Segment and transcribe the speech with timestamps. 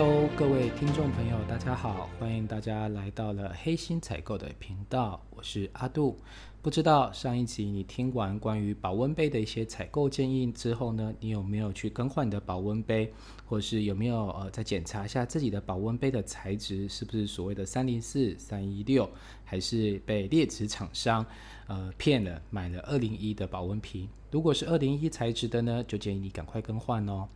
[0.00, 6.16] 各位听众朋友，大家好，欢迎大家来到了黑心采购的频道，我是阿杜。
[6.62, 13.12] 不知道上一集你听完关于保温杯的一些采购建议之后呢，你有没有去更换你的保温杯，
[13.44, 19.06] 或是有没有呃再检查一下自己的保温杯的材质是不是所谓的三零四、三一六，
[19.44, 21.26] 还是被劣质厂商
[21.66, 24.08] 呃骗了，买了二零一的保温瓶？
[24.30, 27.28] 如果是二零一材质的呢，就建议你赶快更换哦。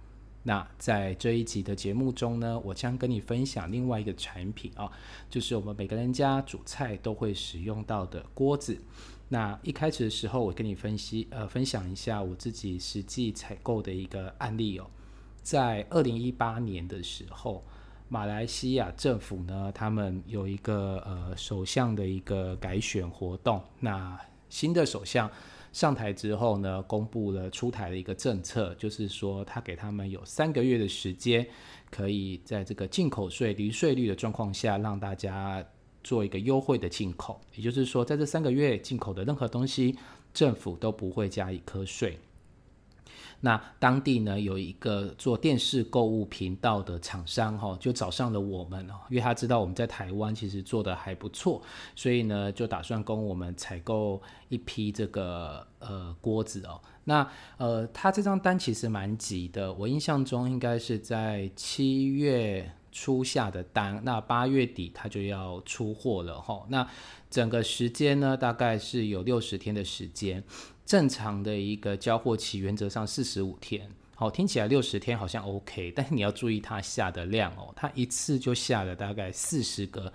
[0.47, 4.93] 那在这一集的节目中呢，我将跟你分享另外一个产品啊，
[5.31, 8.79] 就是我们每个人家煮菜都会使用到的锅子。
[9.31, 14.87] 那一开始的时候，我跟你分析呃分享一下我自己实际采购的一个案例哦。
[15.43, 17.65] 在二零一八年的时候，
[18.11, 23.63] 马来西亚政府呢，他们有一个呃首相的一个改选活动。
[23.81, 24.21] 那
[24.51, 25.31] 新的首相。
[25.75, 31.45] 上台之后呢，公布了出台的一个政策，就是说他给他们有三个月的时间，
[31.91, 35.67] 可以在这个进口税零税率的状况下，让大家
[36.05, 37.41] 做一个优惠的进口。
[37.57, 39.97] 也就是说，在这三个月进口的任何东西，
[40.33, 42.21] 政府都不会加一颗税。
[43.45, 51.61] 那当地呢有一个做电视购物频道的厂商哈，就找上了我们哦，因为他知道我们在台湾其实做的还不错，
[51.95, 56.81] 所以呢就打算跟我们采购一批这个呃锅子哦。
[57.05, 66.65] 那呃他这张单其实蛮急的，我印象中应该是在七月初下的单，那八月底他就要出货了哈。
[66.71, 66.89] 那
[67.29, 70.43] 整个时间呢大概是有六十天的时间。
[70.85, 80.13] 正常的一个交货期原则上四十五天，好听起来六十天好像 OK， 但是你要注意它下的量哦，它一次就下了大概四十个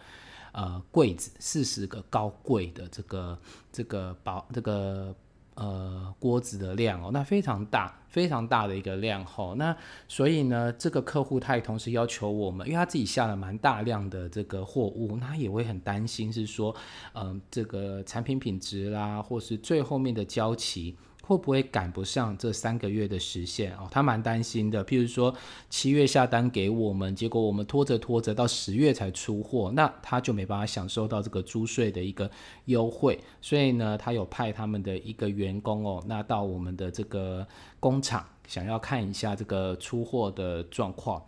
[0.52, 3.40] 呃柜子，四十个高柜的这个
[3.72, 5.16] 这个保这个。
[5.60, 9.56] 呃，锅子的量哦，那非常大，非常大的一个量吼。
[9.56, 9.76] 那
[10.08, 16.74] 所以呢，这个客户他也同时要求我们，因为他自己下了蛮大量的这个货物，那也会很担心是说，
[17.14, 20.96] 嗯，这个产品品质啦，或是最后面的交期。
[21.30, 23.88] 会不会赶不上这三个月的时限哦？
[23.92, 24.84] 他蛮担心的。
[24.84, 25.32] 譬如说
[25.70, 32.28] 七月下单给我们，结果我们拖着拖着到十月才出货，那他就没办法享受到这个租税的一个
[32.66, 33.20] 优惠。
[33.42, 37.48] 所以呢，他有派他们的一个员工哦，那到我们的这个
[37.80, 41.24] 工厂，想要看一下这个出货的状况。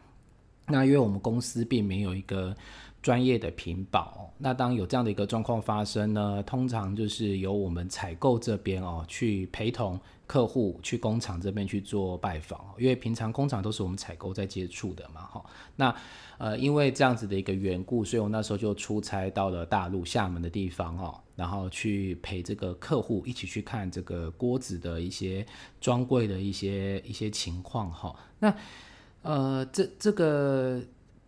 [0.66, 2.56] 那因为我们公司并没有一个。
[3.02, 15.44] 专业的屏保，那当有这样的一个状况发生呢，通常就是由我们采购这边哦去陪同客户去工厂这边去做拜访，因为平常工厂都是我们采购在接触的嘛，哈。
[15.76, 15.96] 那
[16.38, 25.44] 呃因为这样子的一个缘故，所以我那时候就出差到了大陆厦门的地方哦，然后去陪这个客户一起去看这个锅子的一些
[25.80, 28.16] 专柜的一些一些情况哈。
[28.38, 28.56] 那
[29.24, 30.80] 呃这这个。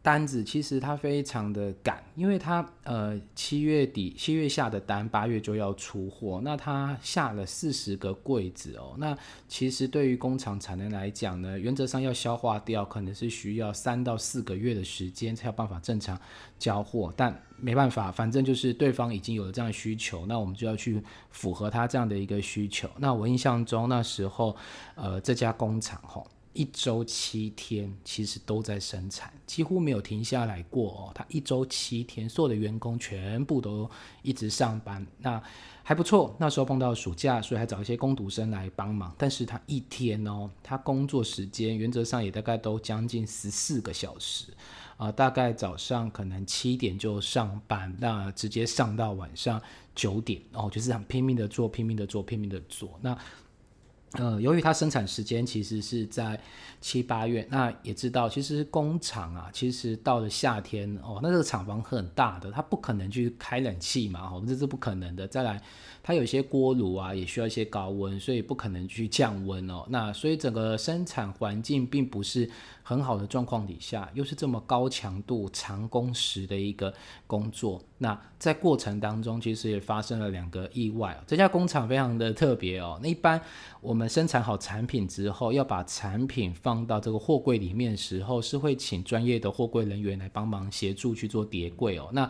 [0.04, 16.20] 单子其实它非常的赶，因为它呃七月底七月下的单，八月就要出货，那它下了四十个柜子哦，那其实对于工厂产能来讲呢，原则上要消化掉，可能是需要三到四个月的时间才有办法正常
[16.60, 22.90] 交货，但没办法，反正就是对方已经有了这样的需求，那我们就要去符合他这样的一个需求。
[22.98, 24.54] 那我印象中那时候，
[24.96, 26.28] 呃这家工厂吼。
[26.54, 31.12] 一周七天，其实都在生产，几乎没有停下来过哦。
[31.14, 33.90] 他一周七天，所有的员工全部都
[34.22, 35.42] 一直上班，那
[35.84, 36.36] 还不错。
[36.40, 39.14] 那时候碰到暑假，所以还找一些工读生来帮忙。
[39.18, 44.46] 但是他一天哦，他工作时间原则上也大概都将近十四个小时
[44.98, 49.62] 啊，大概早上可能七点就上班，那直接上到晚上
[49.96, 53.00] 九点哦，就是很拼命的做，拼命的做，拼命的做。
[53.02, 53.18] 那
[54.14, 56.40] 呃，由于它生产时间其实是在
[56.80, 65.28] 七八月，那也知道，其实工厂啊，其实到了夏天哦，那这个厂房很大的，它不可能去开冷气嘛，哦，这是不可能的。
[65.28, 65.62] 再来，
[66.04, 69.86] 它有一些锅炉啊，也需要一些高温，所以不可能去降温哦。
[69.90, 72.50] 那所以整个生产环境并不是。
[72.84, 76.94] 很好的状况底下，又是这么高强度、长工时的一个
[77.26, 81.18] 工作，那在过程当中，其实也发生了两个意外。
[81.26, 83.00] 这家工厂非常的特别哦。
[83.02, 83.42] 那一般
[83.80, 92.10] 我们生产好产品之后，要把产品放到这个货柜里面时候，是会请专业的货柜人员来帮忙协助去做叠柜哦。
[92.12, 92.30] 那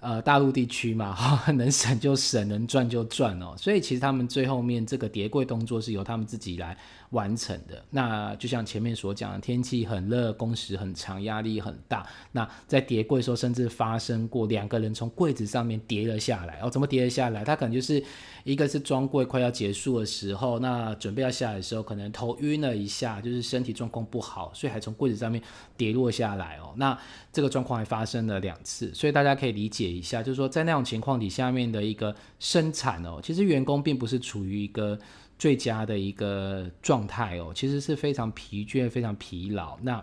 [0.00, 3.54] 呃，大陆地区嘛，哈，能省就省，能赚就赚哦。
[3.56, 6.76] 所以其实他们最后面这个叠柜动作是由他们自己来
[7.12, 7.82] 完成的。
[7.90, 12.04] 那就像前面所讲的，天气很热，工时很长，压力很大。
[12.32, 16.58] 那在叠柜的时候，甚至发生过两个人从柜子上面跌了下来。
[16.60, 17.44] 哦，怎么跌了下来？
[17.44, 18.02] 他可能就是
[18.42, 25.40] 一个是装柜快要结束的时候，那准备要下来的时候，可能头晕了一下，就是身体状况不好，所以还从柜子上面
[25.76, 26.72] 跌落下来哦。
[26.76, 26.98] 那
[27.32, 29.92] 这个状况还发生了两次，所以大家可以理解。
[29.92, 34.98] 一下，就是说，在那种情况底下面的一个生产哦，其实员工并不是处于一个
[35.42, 39.76] 最佳的一个状态哦，其实是非常疲倦、非常疲劳。
[39.82, 40.00] 那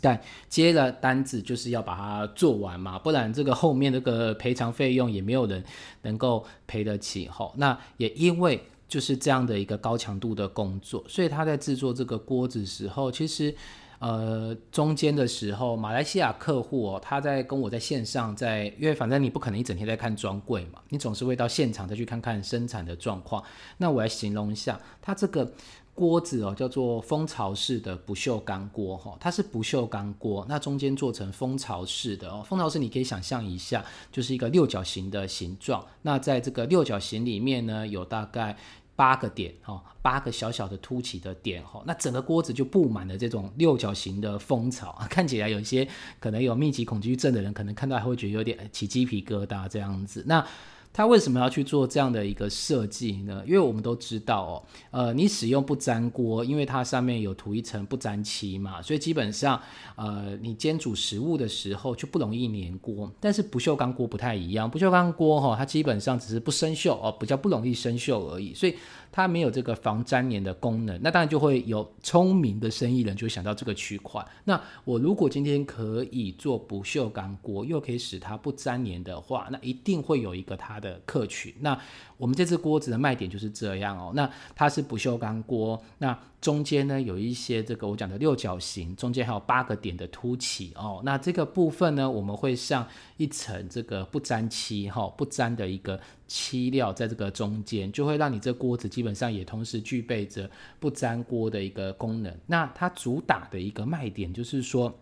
[0.00, 5.64] 但接了单子就是要把它做完嘛，不然这个后面这个赔偿费用也没有人
[6.02, 7.52] 能够赔得起吼。
[7.56, 13.52] 那也因为就是这样的一个高强度的工作，所以他在制作这个锅子时候，其实。
[14.02, 23.40] 呃，中间的时候，马来西亚客户哦，他在跟我在线上，在因为反正你不可能一整天在看专柜嘛，你总是会到现场再去看看生产的状况。
[23.76, 25.48] 那我来形容一下，它这个
[25.94, 35.86] 锅子哦，叫做蜂巢式的不锈钢锅哈，它是不锈钢锅，那中间做成蜂巢式的哦，蜂巢式你可以想象一下，就是一个六角形的形状。
[36.02, 38.56] 那在这个六角形里面呢，有大概。
[38.94, 45.88] 八个点哈，八个小小的凸起的点哈，那整个锅子就布满了这种六角形的蜂巢， 看起来有一些
[46.20, 50.24] 可能有密集恐惧症的人，可能看到还会觉得有点起鸡皮疙瘩这样子。
[50.26, 50.46] 那
[50.92, 53.42] 它为什么要去做这样的一个设计呢？
[53.46, 59.60] 因为我们都知道哦，呃，你使用不粘锅，因为它上面有涂一层不粘漆嘛，所以基本上，
[59.96, 63.10] 呃，你煎煮食物的时候就不容易粘锅。
[63.18, 68.74] 但是不锈钢锅不太一样，不锈钢锅哈，它基本上只是不生锈哦，比较不容易生锈而已，所以。
[69.12, 74.26] 它没有这个防粘连的功能，那当然就会有聪明的生意人就想到这个区块。
[74.44, 81.54] 那我如果今天可以做不锈钢锅，又可以使它不粘连的话，那一定会有一个它的客群。
[81.60, 81.78] 那
[82.16, 84.12] 我们这只锅子的卖点就是这样哦。
[84.14, 86.18] 那它是不锈钢锅，那。
[86.42, 91.00] 中间呢有一些这个我讲的六角形，中间还有八个点的凸起哦。
[91.04, 92.86] 那这个部分呢，我们会上
[93.16, 100.50] 一层这个不粘漆哈，不粘的一个漆料在这个中间，就会让你这锅子基本上也同时具备着
[100.80, 102.36] 不粘锅的一个功能。
[102.48, 104.92] 那它主打的一个卖点就是说，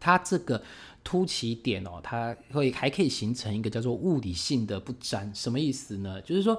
[0.00, 0.62] 它这个
[1.04, 6.22] 凸起点哦，它会还可以形成一个叫做物理性的不粘，什么意思呢？
[6.22, 6.58] 就是说。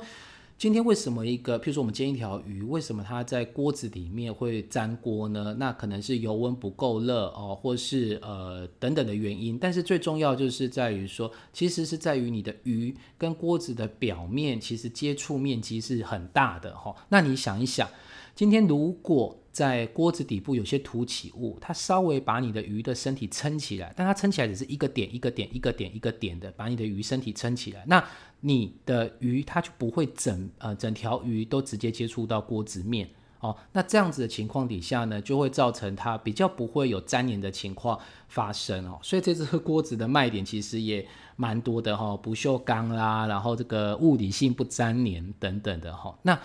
[0.61, 5.55] 今天为什么一个，譬如说我们煎一条鱼，为什么它在锅子里面会粘锅呢？
[5.57, 9.57] 那可能是油温不够热哦，或是呃等等的原因。
[9.57, 16.95] 但是最重要就是在于说，其实是在于你的鱼跟锅子的表面，其实接触面积是很大的哈。
[17.09, 17.89] 那你想一想，
[18.35, 28.01] 今天如果在锅子底部有些凸起物，它稍微把你的鱼的身体撑起来，但它撑起来只是一个点一个点一个点一个点的把你的鱼身体撑起来，那
[28.39, 33.09] 你的鱼它就不会整呃整条鱼都直接接触到锅子面
[33.41, 33.53] 哦。
[33.73, 37.99] 那这样子的情况底下呢，就会造成它比较不会有粘连的情况
[38.29, 38.97] 发生哦。
[39.03, 41.05] 所以这只锅子的卖点其实也
[41.35, 46.17] 蛮多的哈，不锈钢啦，然后这个物理性不粘连等等的哈。
[46.21, 46.39] 那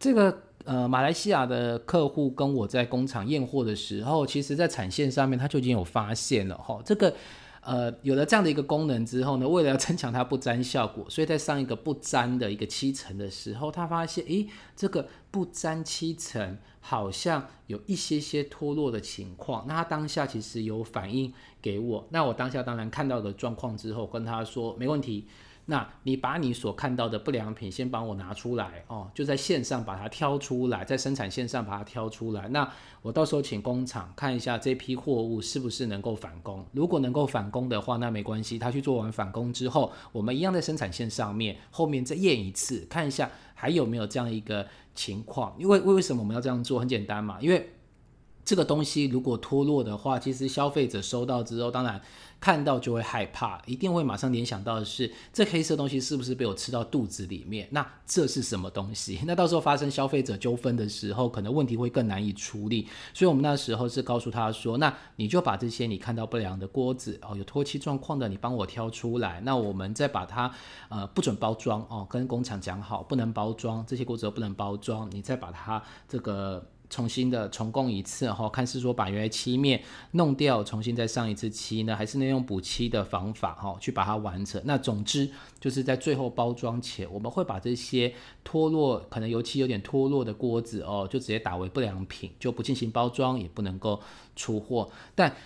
[0.00, 0.42] 这个。
[0.68, 6.78] 呃，马来西亚的客户跟我在工厂验货的时候，其实在产线上面他就已经有发现了哈。
[6.84, 7.14] 这个
[7.62, 19.64] 呃有了这样的一个功能之后呢，为了要 增强它不粘效果，所以在上一个不粘的一个漆层的时候，他发现诶，这个不粘漆层好像有一些些脱落的情况。
[19.66, 21.32] 那他当下其实有反映
[21.62, 25.26] 给我，那我当下当然看到的状况之后，跟他说没问题。
[25.70, 32.48] 那你把你所看到的不良品先帮我拿出来哦，就在线上把它挑出来，在生产线上把它挑出来。
[32.48, 32.66] 那
[33.02, 36.64] 我到时候请工厂看一下这批货物是不是能够返工。
[36.72, 45.54] 如果能够返工的话，那没关系，他去做完返工之后，我们一样在生产线上面后面再验一次，看一下还有没有这样一个情况。
[45.58, 46.78] 因为为为什么我们要这样做？
[46.80, 47.68] 很简单嘛，因为
[48.48, 52.00] 这个东西如果脱落的话，其实消费者收到之后，当然。
[52.40, 57.66] 看到就会害怕，一定会马上联想到的是，这黑色东西是不是被我吃到肚子里面？
[57.72, 59.18] 那这是什么东西？
[59.26, 62.86] 那到时候发生消费者纠纷的时候，可能问题会更难以处理。
[63.12, 70.48] 所以我们那时候是告诉他说，那你就把这些你看到不良的锅子哦，有脱漆状况的，你帮我挑出来，那我们再把它
[70.90, 76.64] 呃不准包装哦，跟工厂讲好，不能包装这些锅子不能包装，你再把它这个。
[76.90, 84.60] 重新的重供一次哈，看是说把原来漆面弄掉，重新再上一次漆呢，还是那用补漆的方法哈，去把它完成。
[84.64, 85.30] 那总之
[85.60, 94.00] 就是在最后包装前，我们会把这些脱落，可能油漆有点脱落的锅子哦，就直接打为不良品，就不进行包装，也不能够
[94.34, 94.90] 出货。
[95.14, 95.36] 但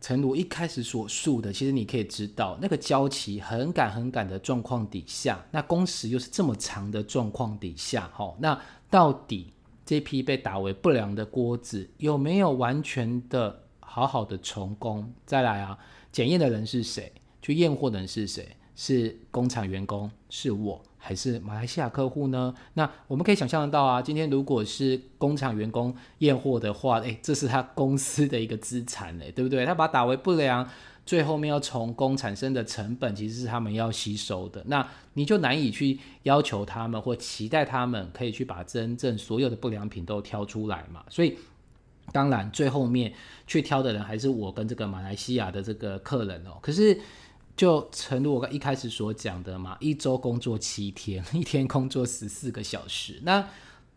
[0.00, 8.60] 陈如一开始所述的，其实你可以知道，那个胶漆很赶很赶的状况底下，那工时又是这么长的状况底下，哈，那
[8.90, 9.52] 到底
[9.92, 15.12] 这批被打为不良的锅子有没有完全的好好的重工？
[15.26, 15.78] 再来啊，
[16.10, 17.12] 检验的人是谁？
[17.42, 18.56] 去验货的人是谁？
[18.74, 20.10] 是工厂员工？
[20.30, 20.82] 是我？
[20.96, 22.54] 还是马来西亚客户呢？
[22.72, 29.66] 那我们可以想象得到啊，今天如果是工厂员工验货的话，诶，这是他公司的一个资产嘞，对不对？
[29.66, 30.66] 他把它打为不良，
[31.04, 34.62] 最后面要从工产生的成本，其实是他们要吸收的。
[34.66, 41.04] 那你就难以去要求他们或期待他们可以去把真正所有的不良品都挑出来嘛？
[41.08, 41.36] 所以，
[42.12, 43.12] 当然最后面
[43.46, 46.58] 去挑的人还是我跟这个马来西亚的这个客人哦。
[46.60, 46.98] 可是。
[47.54, 53.46] 就诚如我一开始所讲的嘛，一周工作七天， 一天工作十四个小时，那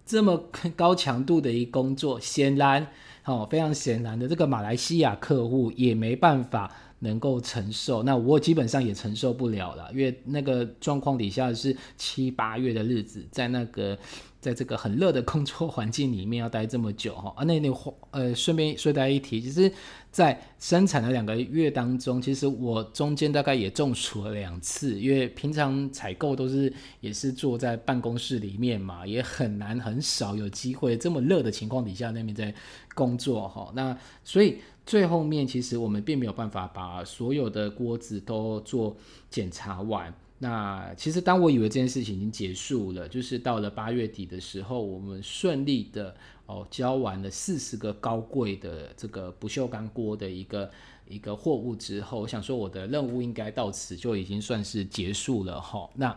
[0.05, 2.85] 这么高强度的一工作，显然
[3.23, 6.69] 哦，非常显然的，这个马来西亚客户也没办法
[7.05, 13.97] 能够承受，那我基本上也承受不了了，因为那个状况底下是七八月的日子，在那个。
[14.41, 17.67] 在这个很热的工作环境里面要待这么久哈啊，那那
[18.11, 19.71] 呃，顺便说大家一提，其实，
[20.11, 32.53] 在生产的两个月当中，其实我中间大概也中暑了两次，因为平常采购都是也是坐在办公室里面嘛，也很难很少有机会这么热的情况底下那边在
[32.93, 33.71] 工作哈。
[33.73, 38.95] 那所以最后面其实我们并没有办法把所有的锅子都做
[39.29, 40.13] 检查完。
[40.37, 46.13] 那其实，当我以为这件事情已经结束了，就是到了八月底的时候，我们顺利的
[46.45, 50.69] 哦交完了四十个高贵的这个不锈钢锅的一个
[51.07, 55.89] 一个货物之后，我想说我的任务应该到此就已经算是结束了哈。
[55.95, 56.15] 那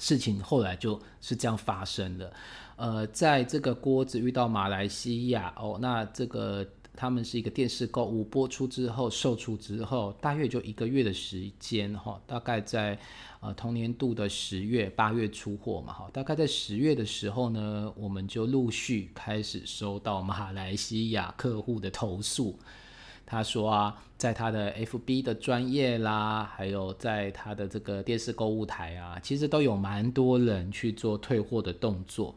[0.00, 2.32] 事情后来就是这样发生的，
[2.74, 6.66] 呃，在这个锅子遇到马来西亚哦，那这个。
[6.96, 12.98] 他们是一个电视购物播出之后售出之后，大约就一个月的时间哈，大概在
[13.40, 22.58] 呃同年度的十月八月出货嘛哈，大概在十月的时候呢，我们就陆续开始收到马来西亚客户的投诉。
[23.26, 32.34] 他说啊，在他的 FB 的专业啦，还有在他的这个电视购物台啊，其实都有蛮多人去做退货的动作。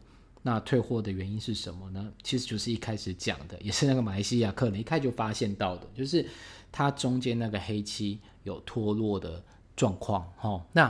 [0.48, 2.10] 那退货的原因是什么呢？
[2.24, 6.26] 其实就是一开始讲的，也是那个马来西亚客人一开始就发现到的，就是
[6.72, 9.44] 它中间那个黑漆有脱落的
[9.76, 10.26] 状况。
[10.38, 10.88] 哈，那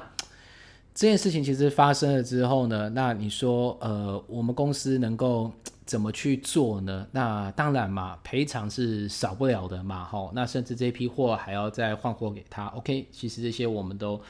[0.93, 5.51] 这件事情其实发生了之后呢，那你说，呃，我们公司能够
[5.87, 7.07] 怎么去做呢？
[7.11, 10.05] 那当然嘛，赔偿是少不了的嘛。
[10.05, 12.67] 哈，那甚至这批货还要再换货给他。
[12.67, 14.21] OK，其实这些我们都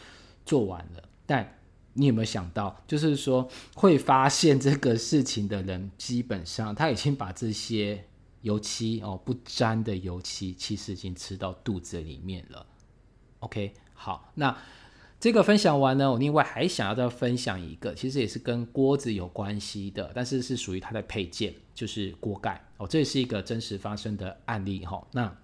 [0.45, 1.56] 做完了，但。
[1.97, 8.05] 你有没有想到，就是说会发现这个事情的人，基本上他已经把这些
[8.41, 12.65] 油漆哦不沾的油漆，其实已经吃到肚子里面了。
[13.39, 14.55] OK，好，那
[15.19, 25.05] 这个分享完呢，我另外还想要再分享一个，其实也是跟锅子有关系的，但是是属于它的配件，就是锅盖哦，这是一个真实发生的案例哈。
[25.11, 25.35] 那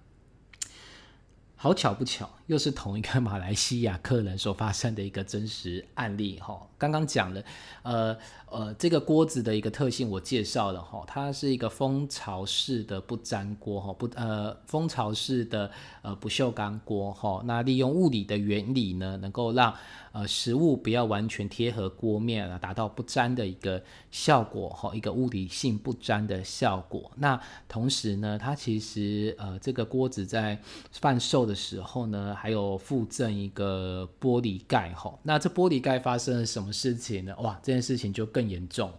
[1.56, 6.60] 好巧不巧，又是同一个马来西亚客人所发生的一个真实案例哈。
[6.76, 7.42] 刚刚讲了，
[7.82, 8.16] 呃
[8.50, 15.70] 呃，这个锅子的一个特性我介绍了哈，它是一个蜂巢式的不粘锅哈，不呃蜂巢式的
[16.02, 17.42] 呃不锈钢锅哈。
[17.46, 19.74] 那利用物理的原理呢，能够让
[20.12, 27.10] 呃，食物不要完全贴合锅面啊，达到不粘的一个效果哈，一个物理性不粘的效果。
[27.16, 30.60] 那同时呢，它其实呃，这个锅子在
[30.92, 35.18] 贩售的时候呢，还有附赠一个玻璃盖哈。
[35.22, 37.34] 那这玻璃盖发生了什么事情呢？
[37.40, 38.98] 哇，这件事情就更严重了。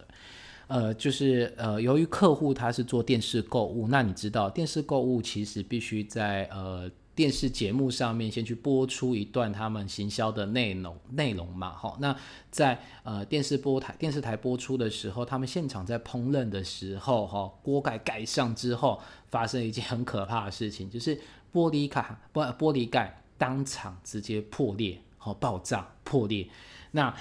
[0.68, 6.89] 呃，就是呃，由于客户他是做电视购物，那你知道电视购物其实必须在呃。
[7.15, 12.13] 电视节目上面先去播出一段他们行销的内容内容嘛，哈，那
[12.51, 19.00] 在呃电视播台电视台播出的时候，他们现场在烹饪的时候，哈，锅盖盖上之后，
[19.32, 21.15] 发生一件很可怕的事情，就是
[21.54, 26.48] 玻璃卡玻玻璃盖当场直接破裂，好爆炸破裂，
[26.92, 27.15] 那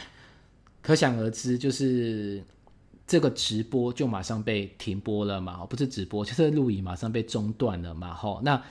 [0.83, 2.43] 可想而知，就是
[3.07, 8.63] 这个直播就马上被停播了嘛，不是直播， 就是录影马上被中断了嘛，哈，那。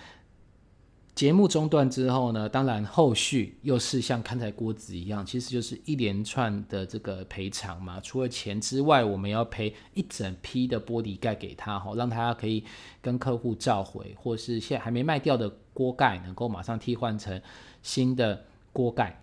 [1.15, 8.01] 节目中断之后呢，当然后续又是像看台锅子一样，其实就是一连串的这个赔偿嘛。
[8.01, 12.63] 除了钱之外，我们要赔一整批的玻璃盖给他，哈，让他可以
[13.00, 17.41] 跟客户召回，或是现在还没卖掉的锅盖能够马上替换成
[17.81, 19.21] 新的锅盖。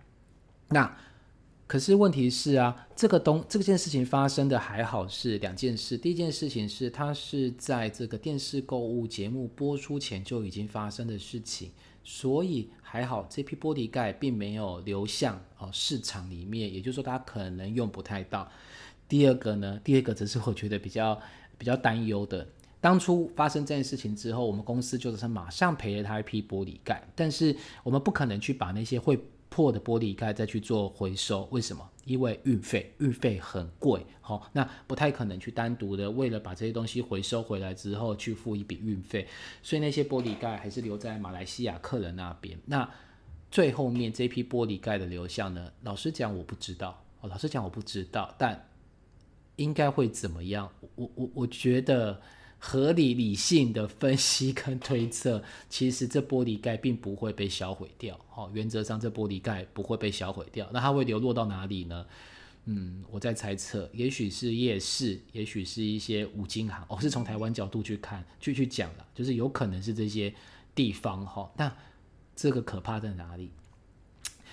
[0.68, 0.96] 那
[1.66, 5.96] 可是问题是啊，这个东这件事情发生的还好是两件事。
[5.96, 11.70] 第一件事情是，它是在这个电视购物节目播出前就已经发生的事情，
[12.02, 18.50] 所以还好这批玻璃盖并没有流向哦市场里面，也就是说它可能用不太到。
[19.08, 21.20] 第二个呢，第二个则是我觉得比较
[21.56, 22.48] 比较担忧的。
[22.80, 29.18] 当初发生这件事情之后，我们公司就是马上赔了他一批玻璃盖，但是我们不可能去把那些会。
[29.52, 31.84] 破的玻璃盖再去做回收，为什么？
[32.04, 39.26] 因为运费，运费很贵，好，那不太可能去单独的为了把这些东西回收回来之后去付一笔运费，
[39.60, 42.56] 所以那些玻璃盖还是留在马来西亚客人那边。
[42.64, 42.88] 那
[43.50, 45.72] 最后面这批玻璃盖的流向呢？
[45.82, 48.68] 老实讲我不知道，哦，老实讲我不知道，但
[49.56, 50.70] 应该会怎么样？
[50.94, 52.22] 我我我觉得。
[52.62, 58.20] 合理理性的分析跟推测， 其实这玻璃盖并不会被销毁掉。
[58.34, 60.68] 哦，原则上这玻璃盖不会被销毁掉。
[60.72, 62.06] 那它会流落到哪里呢？
[62.66, 66.84] 嗯，我在猜测，也许是夜市，也许是一些五金行。
[66.88, 70.32] 我是从台湾角度去看，去去讲了，就是有可能是这些
[70.74, 71.24] 地方。
[71.26, 71.74] 哈，那
[72.36, 73.50] 这个可怕在哪里？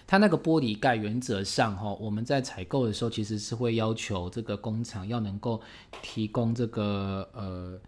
[0.07, 5.61] 它那个玻璃盖原则上，哈，我们在采购的时候其实是会要求这个工厂要能够
[6.01, 7.79] 提供这个呃。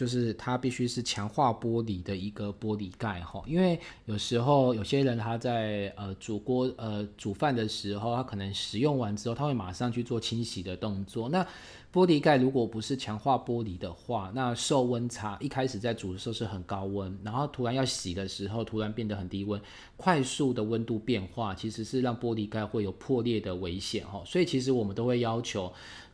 [0.00, 11.28] 就是它必须是强化玻璃的一个玻璃盖哈，因为有时候有些人他在呃煮锅呃煮饭的时候，他可能使用完之后，他会马上去做清洗的动作。
[11.28, 11.46] 那
[11.92, 19.60] 玻璃盖如果不是强化玻璃的话，那受温差一开始在煮的时候是很高温，然后突然要洗的时候，突然变得很低温，
[19.98, 24.22] 快速的温度变化其实是让玻璃盖会有破裂的危险哈。
[24.24, 25.70] 所以其实我们都会要求。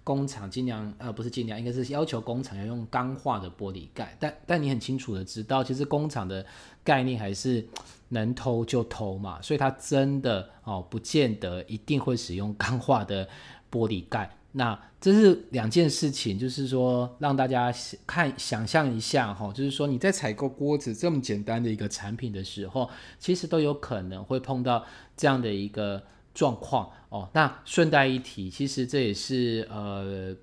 [0.07, 6.47] 工厂尽量呃不是尽量，应该是要求工厂要用钢化的玻璃盖，但但你很清楚的知道，其实工厂的
[6.85, 7.67] 概念还是
[8.11, 13.29] 能偷就偷嘛，所以它真的哦不见得一定会使用钢化的
[13.69, 14.31] 玻璃盖。
[14.53, 17.75] 那这是两件事情，就是说让大家
[18.07, 24.85] 看想象一下哈，就是说你在采购锅子这么简单的一个产品的时候，其实都有可能会碰到
[25.17, 26.01] 这样的一个。
[26.37, 30.37] 状况哦，那顺带一提，其实这也是呃，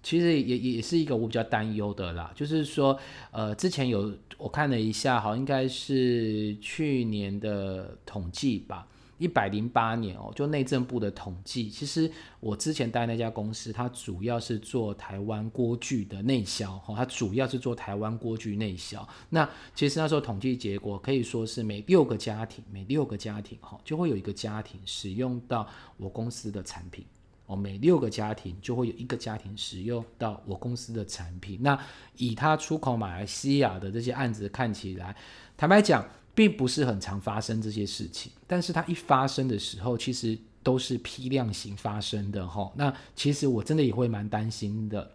[0.00, 2.96] 其实也也是一个我比较担忧的啦，就是说
[3.32, 8.86] 呃，之前有我看了一下，好应该是去年的统计吧。
[9.20, 12.10] 一百零八年哦，就内政部的统计，其实
[12.40, 19.06] 我之前待那家公司，它主要是做台湾锅具的内销，哈，它主要是做台湾锅具内销。
[19.28, 27.04] 那其实那时候统计结果可以说是每六个家庭，每六个家庭，哈，就会有一个家庭使用到我公司的产品，
[27.44, 31.58] 哦，每六个家庭就会有一个家庭使用到我公司的产品。
[31.60, 31.78] 那
[32.16, 35.14] 以它出口马来西亚的这些案子看起来，
[35.58, 36.02] 坦白讲。
[36.40, 42.72] 并不是很常发生这些事情，但是它一发生的时候，其实都是批量型发生的哈。
[42.74, 45.10] 那其实我真的也会蛮担心的。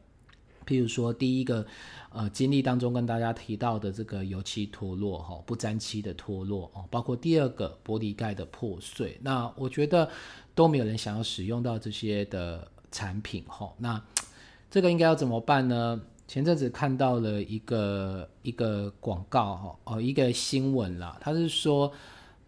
[0.68, 1.66] 譬如说，第一个
[2.12, 10.08] 呃经历当中跟大家提到的这个油漆脱落哈，不粘漆的脱落哦，包括第二个玻璃盖的破碎，那我觉得
[10.54, 13.74] 都没有人想要使用到这些的产品哈。
[13.80, 14.00] 那
[14.70, 16.00] 这个应该要怎么办呢？
[16.28, 21.92] 前阵子看到了一个一个广告哈哦一个新闻啦，他是说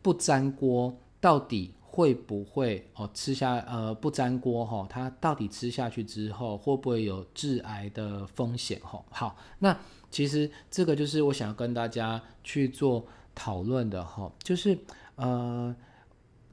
[0.02, 9.04] 不粘锅到底会不会哦吃下呃不粘锅哈，它到底吃下去之后会不会有致癌的风险哈？
[9.12, 9.78] 好，那
[10.10, 14.78] 其实这个就是我想要跟大家去做讨论的哈，就是
[15.16, 15.76] 呃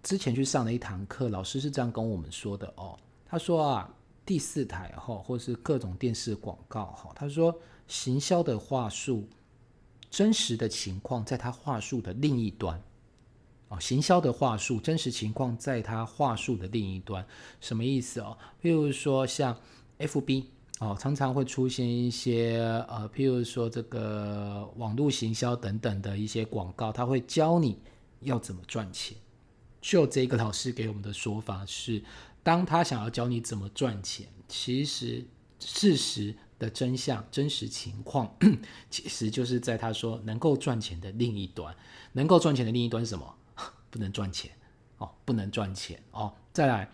[0.02, 3.94] 之前去上了一堂课，老师是这样跟我们说的哦，他说啊。
[4.26, 7.54] 第四台哈，或是各种电视广告哈，他说
[7.86, 9.28] 行销的话术，
[10.10, 12.82] 真实的情况在他话术的另一端
[13.68, 17.26] 哦，行销的话术，真实情况在他话术的另一端，
[17.60, 18.38] 什么意思哦？
[18.62, 19.54] 譬如说像
[19.98, 20.44] FB
[20.78, 22.58] 哦，常常会出现一些
[22.88, 27.78] 呃，譬如说这个网络行销等等的一些广告，他会教你
[28.20, 29.16] 要怎么赚钱。
[29.82, 32.02] 就这个老师给我们的说法是。
[32.44, 35.26] 当他想要教你怎么赚钱，其实
[35.58, 38.36] 事实的真相、真实情况，
[38.88, 41.74] 其实就是在他说能够赚钱的另一端。
[42.12, 43.34] 能够赚钱的另一端是什么？
[43.90, 44.52] 不能赚钱
[44.98, 46.32] 哦，不能赚钱哦。
[46.52, 46.88] 再来，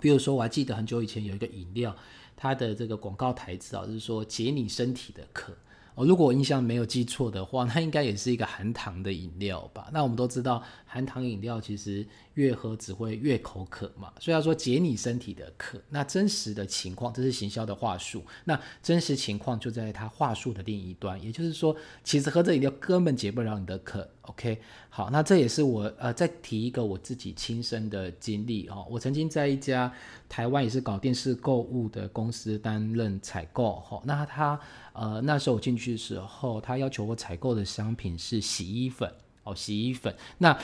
[0.00, 1.94] 比如说，我还记得很久以前有一个饮料，
[2.36, 5.52] 它的这个广告台词啊，就是说解你身体的渴。
[5.94, 9.90] 哦，如果我印象没有记错的话，那应该也是一个含糖的饮料吧？
[9.92, 14.12] 那我们都知道，含糖饮料其实越喝只会越口渴嘛。
[14.18, 18.24] 所以要说解你身体的渴，那真实的情况，这是行销的话术。
[18.44, 24.08] 那真实情况就在它话术的另一端，也就是说，其实喝这饮料根本解不了你的渴。
[24.22, 28.86] OK，好，那这也是我呃再提一个我自己亲身的经历哦。
[28.90, 29.90] 我曾经在一家
[30.28, 34.02] 台湾也是搞电视购物的公司担任采购哈。
[34.04, 34.60] 那他
[34.92, 39.10] 呃那时候我进去的时候，他要求我采购的商品是洗衣粉
[39.48, 40.14] 哦，洗衣粉。
[40.38, 40.58] 那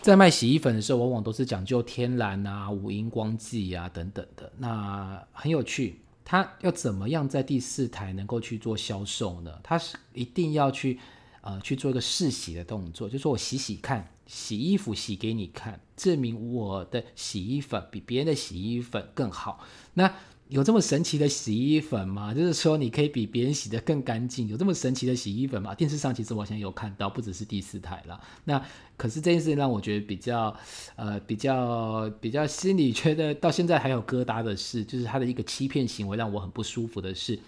[0.00, 4.52] 在卖洗衣粉的时候，往往都是讲究天然啊、无荧光剂啊等等的。
[4.58, 9.58] 那很有趣，他要怎么样在第四台能够去做销售呢？
[9.62, 10.98] 他是一定要去。
[11.42, 19.64] 呃，去做一个试洗的动作，就说我洗洗看，洗衣服洗给你看，证明我的洗衣粉比别人的洗衣粉更好。
[19.94, 20.14] 那
[20.50, 22.34] 有这么神奇的洗衣粉吗？
[22.34, 25.72] 就是说你可以比别人洗得更干净，有这么神奇的洗衣粉吗？
[25.76, 28.20] 电视上其实我现在有看到，不只是第四台了。
[28.44, 28.60] 那
[28.96, 30.54] 可是这件事让我觉得比较，
[30.96, 37.38] 呃，比较比较心里觉得到现在还有疙瘩的事，就是他的一个欺骗行为让我很不舒服的是，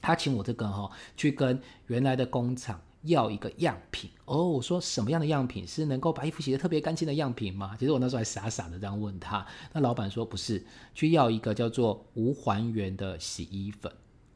[0.00, 2.80] 他请我这个哈去跟原来的工厂。
[3.04, 7.76] 要一个样品哦，我说什么样的样品是能够把衣服洗得特别干净的样品吗？
[7.78, 10.64] 其实我那时候还傻傻的这样问他，那老板说不是，
[10.94, 13.92] 去要一个叫做无还原的洗衣粉，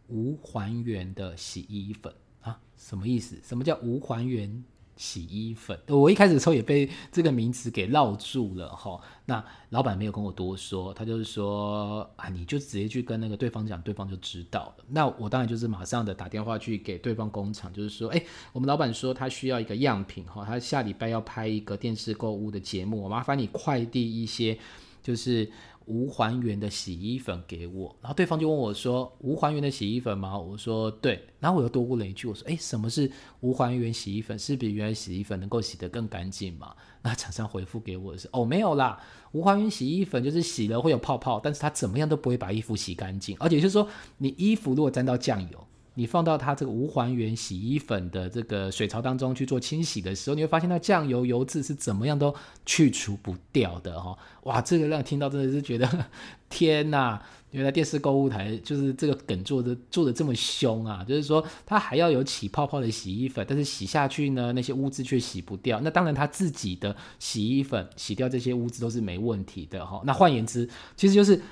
[0.08, 3.38] 无还原的洗衣粉啊，什么意思？
[3.42, 4.64] 什么叫无还原？
[4.98, 9.00] 洗衣粉，我一开始的时候也被这个名词给绕住了哈。
[9.26, 14.84] 那老板没有跟我多说，他就是说啊，你就直接去跟那个对方讲，对方就知道了。
[14.88, 24.58] 那我当然就是马上的打电话去给对方工厂，就是说，哎，我们老板说他需要一个样品哈，他下礼拜要拍一个电视购物的节目，麻烦你快递一些，
[25.02, 25.50] 就是。
[25.88, 34.38] 无还原的洗衣粉给我，然后对方就问我说：“无还原的洗衣粉吗？”我说：“对。”然后我又多问了一句：“我说，哎，什么是无还原洗衣粉？
[34.38, 39.00] 是比原来洗衣粉能够洗得更干净吗？” 那厂商回复给我的是：“哦，没有啦，
[39.32, 45.64] 无还原洗衣粉就是洗了会有泡泡，但是它怎么样都不会把衣服洗干净，而且就是说，你衣服如果沾到酱油。”
[45.98, 52.32] 你放到它这个无还原洗衣粉的这个水槽当中去做清洗的时候，你会发现那酱油油渍是怎么样都
[52.64, 54.16] 去除不掉的哈！
[54.44, 56.06] 哇，这个让听到真的是觉得
[56.48, 57.20] 天哪！
[57.50, 61.02] 原来电视购物台就是这个梗做的做的这么凶啊！
[61.02, 65.80] 就是说它还要有起泡泡的洗衣粉，但是洗下去呢，那些污渍却洗不掉。
[65.80, 70.00] 那当然，它自己的洗衣粉洗掉这些污渍都是没问题的哈。
[70.04, 71.42] 那换言之，其实就是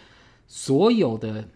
[0.46, 1.48] 所有的。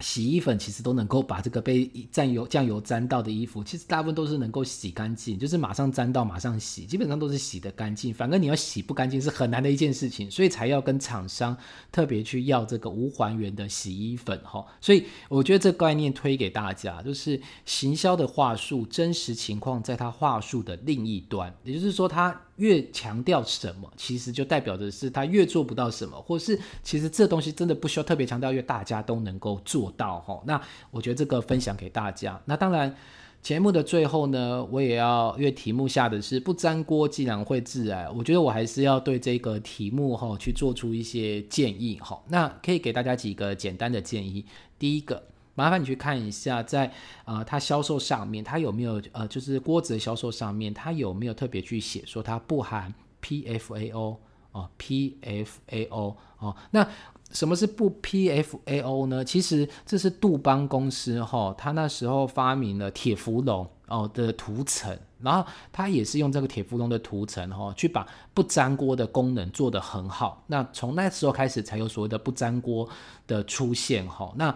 [0.00, 8.12] 洗衣粉其实都能够把这个被沾油酱油沾到的衣服，其实大部分都是能够洗干净，就是马上沾到马上洗，基本上都是洗得干净。
[8.12, 11.56] 反正你要洗不干净是很难的一件事情，所以才要跟厂商
[11.92, 14.64] 特别去要这个无还原的洗衣粉哈。
[14.80, 22.40] 所以我觉得这概念推给大家，就是行销的话术，真实情况在他话术的另一端，也就是说他。
[22.60, 30.40] 越强调什么，其实就代表的是他越做不到什么，或是其实这东西真的不需要特别强调，越大家都能够做到哈。
[30.46, 32.38] 那我觉得这个分享给大家。
[32.44, 32.94] 那当然，
[33.42, 42.22] 节目的最后呢，我也要因为题目下的是不粘锅，既然会致癌，我觉得我还是要对这个题目哈去做出一些建议哈。
[42.28, 44.44] 那可以给大家几个简单的建议。
[44.78, 45.29] 第一个。
[45.54, 46.92] 麻烦你去看一下，在
[47.24, 54.16] 呃，它销售上面，它有没有呃，就是锅子的销售上面，它有没有特别去写说它不含 PFAO
[54.52, 56.86] 哦，PFAO 哦，那
[57.30, 59.24] 什么是不 PFAO 呢？
[59.24, 70.42] 其实这是杜邦公司哈，他那时候发明了铁氟龙哦的涂层，然后他也是用这个铁氟龙的涂层哈，去把不粘锅的功能做得很好。
[70.48, 72.88] 那从那时候开始，才有所谓的不粘锅
[73.28, 74.32] 的出现哈。
[74.34, 74.52] 那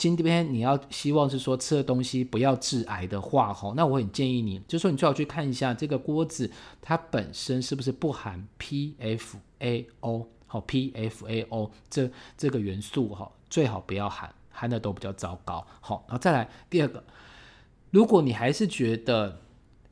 [0.00, 17.04] 今天你要希望是说吃的东西不要致癌的话，吼，那我很建议你，就说你最好去看一下这个锅子，它本身是不是不含 PFAO，好 PFAO 这这个元素，哈，最好不要含，含的都比较糟糕，好，然后再来第二个，
[17.90, 19.42] 如果你还是觉得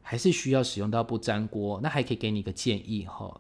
[0.01, 3.39] 还是需要使用到不粘锅，那还可以给你一个建议，哈，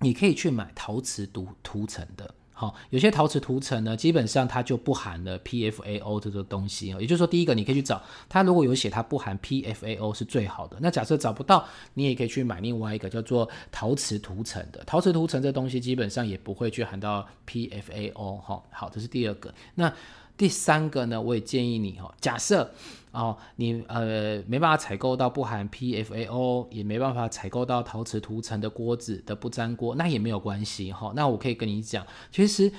[0.00, 2.34] 你可以去买陶瓷涂涂层的。
[2.62, 7.00] 好，有些陶瓷涂层呢，基本上它就不含了 PFAO 这个东西哦。
[7.00, 10.76] 也就是说，第一个你可以去找它，如果有写它不含 PFAO 是最好的。
[10.80, 14.80] 那假设找不到，你也可以去买另外一个叫做陶瓷涂层的。
[14.86, 18.62] 陶瓷涂层这东西基本上也不会去含到 PFAO 哈。
[18.70, 19.52] 好，这是第二个。
[19.74, 19.92] 那
[20.36, 22.70] 第三个呢，我也建议你哈，假设。
[23.12, 31.12] 哦，你呃没办法采购到不含 PFAO，也没办法采购到陶瓷涂层的锅子的不粘锅，那也没有关系哈。
[31.14, 32.72] 那我可以跟你讲，其实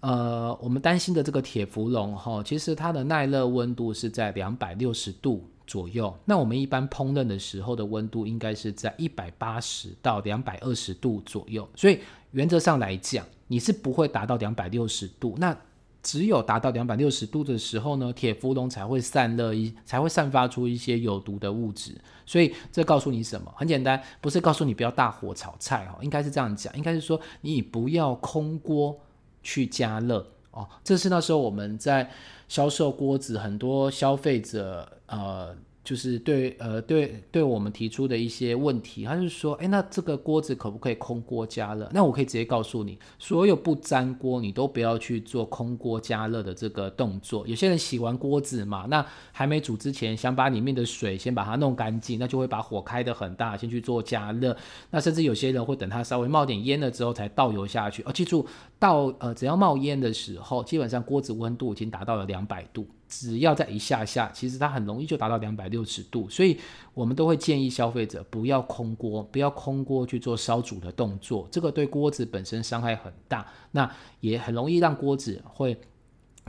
[0.00, 6.12] 呃我们担心的这个铁氟龙哈，其实它的耐热温度是在两百六十度左右。
[6.24, 12.00] 那我们一般烹饪的时候的温度应该是在一百八十到两百二十度左右，所以
[12.32, 15.36] 原则上来讲，你是不会达到两百六十度。
[15.38, 15.56] 那
[16.02, 21.92] 只有达到两百六十度的时候呢，铁氟龙才会散热一，才会散发出一些有毒的物质。
[22.24, 23.52] 所以这告诉你什么？
[23.56, 28.98] 很简单，不是告诉你不要大火炒菜哦，应该是这样讲，应该是说你不要空锅
[29.42, 30.68] 去加热哦。
[30.82, 32.10] 这是那时候我们在
[32.48, 35.56] 销售锅子，很多消费者呃。
[35.88, 41.88] 就是对呃对对我们提出的一些问题，他就说，哎，那这个锅子可不可以空锅加热？
[41.94, 47.46] 那我可以直接告诉你，所有不粘锅你都不要去做空锅加热的这个动作。
[47.46, 54.54] 有些人洗完锅子嘛，那还没煮之前，想把里面的水先把它弄干净，那就会把火开得很大，先去做加热。
[54.90, 58.02] 那甚至有些人会等它稍微冒点烟了之后才倒油下去。
[58.02, 58.46] 哦，记住，
[58.78, 62.86] 倒呃只要冒烟的时候，基本上锅子温度已经达到了两百度。
[63.08, 66.58] 只要在一下下，其实它很容易就达到两百六十度，所以
[66.94, 73.90] 我们都会建议消费者不要空锅，不要空锅去做烧煮的动作，这个对锅子本身伤害很大，那
[74.20, 75.76] 也很容易让锅子会。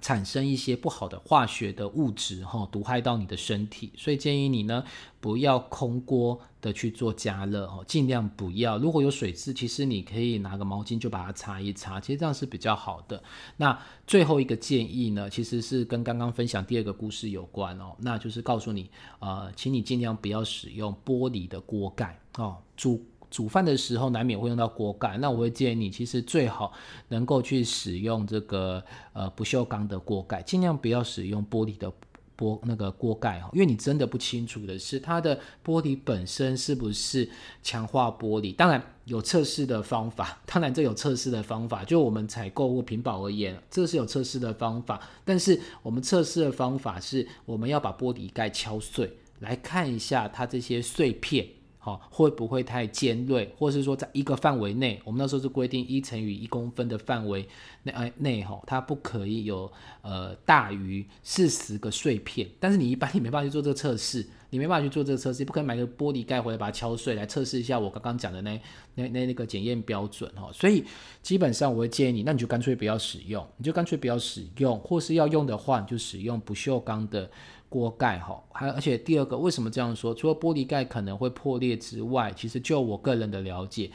[0.02, 4.84] 产生一些不好的化学的物质，哈，毒害到你的身体，所以建议你呢
[5.20, 8.78] 不要空锅的去做加热，哦，尽量不要。
[8.78, 13.22] 如果有水渍，其实你可以拿个毛巾就把它擦一擦，其实这样是比较好的。
[13.58, 23.04] 那最后一个建议呢，其实是跟刚刚分享第二个故事有关哦，那就是告诉你，呃，请你尽量不要使用玻璃的锅盖哦，煮。
[23.30, 26.74] 煮饭的时候难免会用到锅盖，那我会建议你，其实最好
[27.10, 31.92] 能够去使用这个呃不锈钢的锅盖，尽量不要使用玻璃的
[32.38, 37.30] 玻那个锅盖哈，因为你真的不清楚的是它的玻璃本身是不是
[37.62, 38.56] 强化玻璃。
[38.56, 45.02] 当然有测试的方法，当然这有测试的方法，就我们采购或屏保而言，这是有测试的方法。
[45.26, 51.46] 但是我们测试的方法是，我们要把玻璃盖敲碎，来看一下它这些碎片。
[51.82, 57.48] 好，会不会太尖锐，或是说在一个范围内，我们那时候是规定一乘以一公分的范围
[57.84, 62.50] 内，哎内哈，它不可以有呃大于四十个碎片。
[62.60, 68.62] 但是你一般你没办法去做这个测试，你没办法去做这个测试，不可以买个玻璃盖回来把它敲碎来测试一下我刚刚讲的那
[68.96, 70.50] 那那那个检验标准哈。
[70.52, 70.84] 所以
[71.24, 77.32] 基本上我会建议你，那你就干脆不要使用，你就干脆不要使用，或是要用的话，你就使用不锈钢的。
[77.70, 80.14] 锅盖哈，还而且第二个，为什么这样说？
[80.14, 83.92] 除了玻璃盖可能会破裂之外，其实就我个人的了解，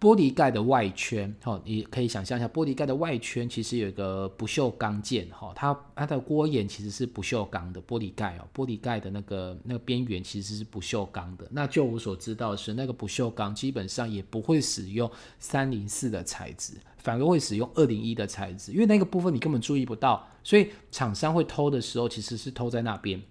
[0.00, 11.46] 玻璃盖的外圈哈，你可以想象一下，玻璃盖的外圈其实有一个不锈钢件哈，它它的锅沿其实是不锈钢的玻璃盖哦，玻璃盖的那个那个边缘其实是不锈钢的。
[11.52, 16.74] 那就我所知道的是，那个不锈钢基本上也不会使用三零四的材质。
[17.04, 23.22] 反而会使用二零一的材质，因为那个部分你根本注意不到，所以厂商会偷的时候其实是偷在那边。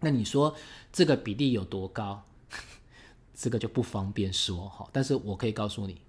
[0.00, 0.54] 那你说
[0.92, 2.22] 这个比例有多高？
[3.34, 4.86] 这个就不方便说哈。
[4.92, 6.02] 但是我可以告诉你，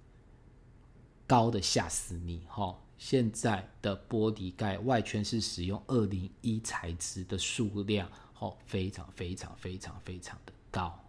[1.26, 2.78] 高的吓死你哈！
[2.98, 8.06] 现在的玻璃盖外圈是使用二零一材质的数量，
[8.38, 11.02] 哦，非常非常非常非常的高，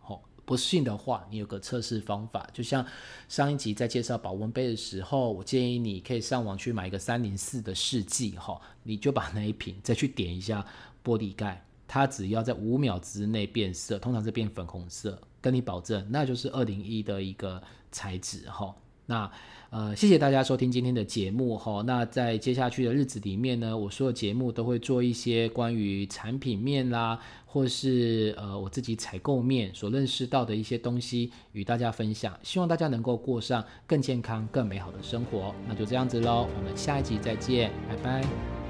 [0.48, 2.86] 不信的话，你有个测试方法，就像
[3.28, 10.66] 上一集在介绍保温杯的时候，我建议你可以上网去买一个三零四的试剂，哈，你就把那一瓶再去点一下
[11.04, 18.74] 玻璃盖，它只要在五秒之内变色，通常是变粉红色，跟你保证，那就是二零一的一个材质，哈。
[19.08, 19.30] 那
[19.70, 21.84] 呃，谢谢大家收听今天的节目哈。
[21.86, 32.38] 那在接下去的日子里面呢，我所有节目都会做一些关于产品面啦，或是呃我自己采购面所认识到的一些东西与大家分享。
[32.44, 35.54] 希望大家能够过上更健康、更美好的生活。
[35.68, 38.67] 那就这样子喽，我们下一集再见，拜拜。